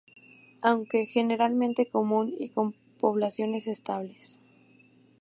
Aunque 0.63 1.05
generalmente 1.05 1.85
común 1.85 2.33
y 2.39 2.49
con 2.49 2.73
poblaciones 2.99 3.67
estables. 3.67 4.39